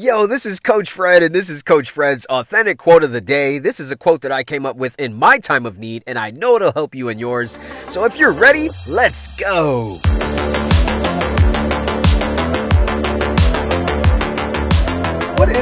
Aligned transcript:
Yo, 0.00 0.28
this 0.28 0.46
is 0.46 0.60
Coach 0.60 0.92
Fred, 0.92 1.24
and 1.24 1.34
this 1.34 1.50
is 1.50 1.60
Coach 1.60 1.90
Fred's 1.90 2.24
authentic 2.26 2.78
quote 2.78 3.02
of 3.02 3.10
the 3.10 3.20
day. 3.20 3.58
This 3.58 3.80
is 3.80 3.90
a 3.90 3.96
quote 3.96 4.20
that 4.20 4.30
I 4.30 4.44
came 4.44 4.64
up 4.64 4.76
with 4.76 4.96
in 4.96 5.12
my 5.12 5.38
time 5.40 5.66
of 5.66 5.80
need, 5.80 6.04
and 6.06 6.16
I 6.16 6.30
know 6.30 6.54
it'll 6.54 6.70
help 6.70 6.94
you 6.94 7.08
in 7.08 7.18
yours. 7.18 7.58
So 7.88 8.04
if 8.04 8.16
you're 8.16 8.30
ready, 8.30 8.68
let's 8.86 9.26
go. 9.34 9.98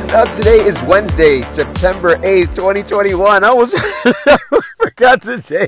What 0.07 0.15
is 0.15 0.29
up? 0.29 0.37
Today 0.37 0.65
is 0.65 0.81
Wednesday, 0.85 1.43
September 1.43 2.15
8th, 2.19 2.55
2021. 2.55 3.43
I 3.43 3.53
was 3.53 3.75
forgot 4.79 5.21
to 5.23 5.41
say. 5.41 5.67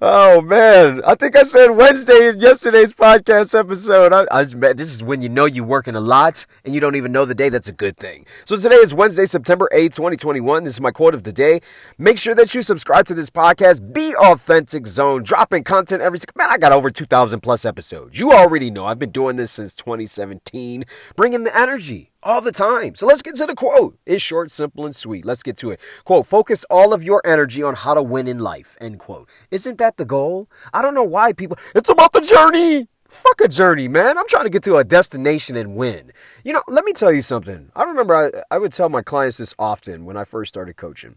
Oh 0.00 0.40
man, 0.40 1.02
I 1.04 1.14
think 1.14 1.36
I 1.36 1.42
said 1.42 1.68
Wednesday 1.72 2.30
in 2.30 2.38
yesterday's 2.38 2.94
podcast 2.94 3.58
episode. 3.58 4.14
I, 4.14 4.26
I 4.30 4.44
this 4.44 4.94
is 4.94 5.02
when 5.02 5.20
you 5.20 5.28
know 5.28 5.44
you're 5.44 5.66
working 5.66 5.94
a 5.94 6.00
lot 6.00 6.46
and 6.64 6.74
you 6.74 6.80
don't 6.80 6.96
even 6.96 7.12
know 7.12 7.26
the 7.26 7.34
day. 7.34 7.50
That's 7.50 7.68
a 7.68 7.72
good 7.72 7.98
thing. 7.98 8.24
So 8.46 8.56
today 8.56 8.76
is 8.76 8.94
Wednesday, 8.94 9.26
September 9.26 9.68
8th, 9.74 9.94
2021. 9.94 10.64
This 10.64 10.74
is 10.74 10.80
my 10.80 10.90
quote 10.90 11.14
of 11.14 11.24
the 11.24 11.32
day. 11.32 11.60
Make 11.98 12.16
sure 12.18 12.34
that 12.34 12.54
you 12.54 12.62
subscribe 12.62 13.06
to 13.08 13.14
this 13.14 13.28
podcast. 13.28 13.92
Be 13.92 14.14
Authentic 14.16 14.86
Zone, 14.86 15.22
dropping 15.22 15.64
content 15.64 16.00
every 16.00 16.18
single. 16.18 16.32
man. 16.38 16.48
I 16.50 16.56
got 16.56 16.72
over 16.72 16.88
2,000 16.88 17.40
plus 17.40 17.66
episodes. 17.66 18.18
You 18.18 18.32
already 18.32 18.70
know 18.70 18.86
I've 18.86 18.98
been 18.98 19.10
doing 19.10 19.36
this 19.36 19.52
since 19.52 19.74
2017, 19.74 20.84
bringing 21.14 21.44
the 21.44 21.54
energy 21.54 22.10
all 22.22 22.40
the 22.40 22.52
time. 22.52 22.94
So 22.94 23.06
let's 23.06 23.22
get 23.22 23.36
to 23.36 23.46
the 23.46 23.54
quote. 23.54 23.98
It's 24.06 24.22
short, 24.22 24.50
simple, 24.50 24.84
and 24.84 24.94
sweet. 24.94 25.24
Let's 25.24 25.42
get 25.42 25.56
to 25.58 25.70
it. 25.70 25.80
Quote, 26.04 26.26
focus 26.26 26.64
all 26.70 26.92
of 26.92 27.04
your 27.04 27.22
energy 27.24 27.62
on 27.62 27.74
how 27.74 27.94
to 27.94 28.02
win 28.02 28.26
in 28.26 28.38
life. 28.38 28.76
End 28.80 28.98
quote. 28.98 29.28
Isn't 29.50 29.78
that 29.78 29.96
the 29.96 30.04
goal? 30.04 30.48
I 30.74 30.82
don't 30.82 30.94
know 30.94 31.04
why 31.04 31.32
people, 31.32 31.56
it's 31.74 31.88
about 31.88 32.12
the 32.12 32.20
journey. 32.20 32.88
Fuck 33.08 33.40
a 33.40 33.48
journey, 33.48 33.86
man. 33.86 34.18
I'm 34.18 34.26
trying 34.28 34.44
to 34.44 34.50
get 34.50 34.64
to 34.64 34.76
a 34.76 34.84
destination 34.84 35.56
and 35.56 35.76
win. 35.76 36.12
You 36.44 36.52
know, 36.52 36.62
let 36.66 36.84
me 36.84 36.92
tell 36.92 37.12
you 37.12 37.22
something. 37.22 37.70
I 37.76 37.84
remember 37.84 38.14
I, 38.14 38.54
I 38.54 38.58
would 38.58 38.72
tell 38.72 38.88
my 38.88 39.02
clients 39.02 39.36
this 39.38 39.54
often 39.58 40.04
when 40.04 40.16
I 40.16 40.24
first 40.24 40.48
started 40.48 40.76
coaching. 40.76 41.16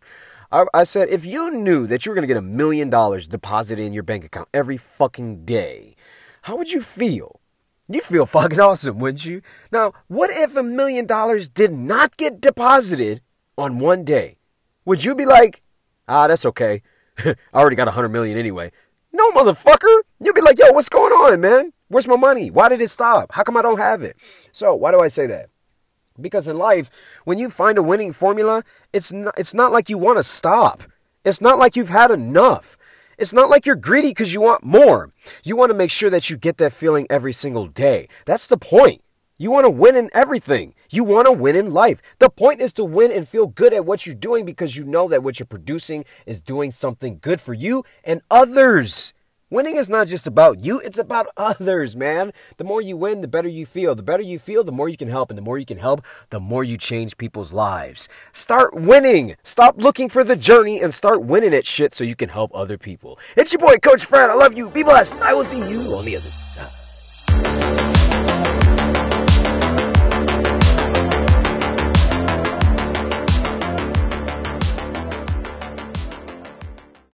I, 0.52 0.66
I 0.73 0.83
said, 0.83 1.09
if 1.09 1.25
you 1.25 1.52
knew 1.52 1.88
that 1.88 2.05
you 2.05 2.11
were 2.11 2.16
going 2.16 2.27
to 2.27 2.33
get 2.33 2.38
a 2.38 2.42
million 2.42 2.89
dollars 2.89 3.27
deposited 3.27 3.83
in 3.83 3.94
your 3.94 4.03
bank 4.03 4.23
account 4.23 4.50
every 4.53 4.77
fucking 4.77 5.45
day, 5.45 5.95
how 6.44 6.55
would 6.55 6.72
you 6.72 6.81
feel? 6.81 7.39
You 7.92 8.02
feel 8.02 8.28
fucking 8.28 8.59
awesome, 8.59 9.00
wouldn't 9.00 9.26
you? 9.26 9.42
Now, 9.72 9.94
what 10.08 10.30
if 10.32 10.56
a 10.56 10.62
million 10.62 11.08
dollars 11.08 11.50
did 11.50 11.72
not 11.72 12.18
get 12.18 12.40
deposited 12.40 13.22
on 13.58 13.80
one 13.80 14.04
day? 14.04 14.38
Would 14.86 15.04
you 15.04 15.16
be 15.16 15.26
like, 15.26 15.64
ah, 16.08 16.28
that's 16.28 16.45
okay. 16.45 16.84
I 17.26 17.36
already 17.52 17.76
got 17.76 17.88
a 17.88 17.92
hundred 17.92 18.10
million 18.10 18.38
anyway. 18.38 18.72
No, 19.12 19.32
motherfucker. 19.32 20.02
You'd 20.22 20.36
be 20.36 20.42
like, 20.42 20.60
yo, 20.60 20.72
what's 20.72 20.88
going 20.88 21.12
on, 21.12 21.42
man? 21.42 21.73
Where's 21.88 22.08
my 22.08 22.16
money? 22.16 22.52
Why 22.52 22.70
did 22.70 22.80
it 22.80 22.90
stop? 22.90 23.32
How 23.32 23.42
come 23.42 23.58
I 23.58 23.64
don't 23.64 23.80
have 23.80 24.04
it? 24.04 24.17
So, 24.52 24.76
why 24.76 24.92
do 24.92 25.00
I 25.00 25.08
say 25.08 25.26
that? 25.26 25.50
Because 26.22 26.48
in 26.48 26.58
life, 26.58 26.92
when 27.23 27.40
you 27.40 27.50
find 27.50 27.80
a 27.80 27.84
winning 27.84 28.14
formula, 28.14 28.64
it's 28.94 29.12
not, 29.12 29.34
it's 29.40 29.56
not 29.56 29.72
like 29.72 29.90
you 29.90 29.98
want 29.98 30.17
to 30.17 30.23
stop. 30.23 30.84
It's 31.26 31.42
not 31.42 31.58
like 31.58 31.76
you've 31.76 31.90
had 31.90 32.12
enough. 32.12 32.78
It's 33.20 33.34
not 33.34 33.50
like 33.50 33.66
you're 33.66 33.75
greedy 33.75 34.12
because 34.12 34.34
you 34.34 34.39
want 34.39 34.64
more. 34.64 35.12
You 35.44 35.58
want 35.58 35.72
to 35.72 35.78
make 35.78 35.92
sure 35.92 36.09
that 36.09 36.30
you 36.30 36.38
get 36.38 36.56
that 36.59 36.72
feeling 36.72 37.06
every 37.09 37.34
single 37.34 37.67
day. 37.67 38.08
That's 38.26 38.48
the 38.48 38.58
point. 38.58 39.03
You 39.38 39.52
want 39.52 39.66
to 39.66 39.70
win 39.70 39.98
in 39.98 40.09
everything. 40.14 40.73
You 40.89 41.03
want 41.03 41.26
to 41.26 41.34
win 41.34 41.58
in 41.58 41.72
life. 41.72 42.02
The 42.20 42.30
point 42.30 42.61
is 42.61 42.72
to 42.73 42.86
win 42.86 43.11
and 43.11 43.28
feel 43.28 43.48
good 43.48 43.73
at 43.73 43.86
what 43.86 44.06
you're 44.06 44.16
doing 44.16 44.45
because 44.45 44.78
you 44.78 44.86
know 44.86 45.09
that 45.09 45.22
what 45.22 45.38
you're 45.38 45.48
producing 45.48 46.06
is 46.26 46.42
doing 46.42 46.72
something 46.72 47.20
good 47.22 47.42
for 47.42 47.53
you 47.53 47.84
and 48.06 48.22
others. 48.31 49.14
Winning 49.52 49.78
is 49.78 49.89
not 49.89 50.08
just 50.08 50.28
about 50.28 50.64
you, 50.64 50.80
it's 50.81 51.00
about 51.00 51.25
others, 51.38 51.95
man. 51.95 52.31
The 52.58 52.64
more 52.64 52.83
you 52.83 52.95
win, 52.95 53.22
the 53.22 53.28
better 53.28 53.50
you 53.50 53.66
feel. 53.66 53.95
The 53.95 54.03
better 54.03 54.22
you 54.22 54.38
feel, 54.38 54.64
the 54.64 54.72
more 54.72 54.88
you 54.88 54.97
can 54.97 55.08
help. 55.08 55.31
And 55.31 55.38
the 55.39 55.42
more 55.42 55.58
you 55.58 55.66
can 55.66 55.80
help, 55.80 56.05
the 56.30 56.39
more 56.39 56.64
you 56.64 56.78
change 56.78 57.17
people's 57.17 57.52
lives. 57.52 58.08
Start 58.31 58.75
winning. 58.75 59.36
Stop 59.42 59.81
looking 59.81 60.08
for 60.08 60.23
the 60.23 60.36
journey 60.36 60.80
and 60.81 60.94
start 60.94 61.23
winning 61.23 61.55
at 61.55 61.66
shit 61.66 61.95
so 61.95 62.03
you 62.03 62.16
can 62.16 62.30
help 62.30 62.52
other 62.53 62.77
people. 62.77 63.17
It's 63.36 63.52
your 63.52 63.59
boy, 63.59 63.77
Coach 63.77 64.05
Fred. 64.05 64.30
I 64.30 64.36
love 64.36 64.55
you. 64.55 64.70
Be 64.70 64.83
blessed. 64.83 65.20
I 65.21 65.33
will 65.33 65.43
see 65.43 65.67
you 65.67 65.95
on 65.95 66.05
the 66.05 66.16
other 66.16 66.30
side. 66.30 67.98